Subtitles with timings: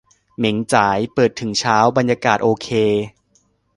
[0.37, 2.67] เหม่งจ๋าย เปิดถึงเช้า บรรยากาศโอเค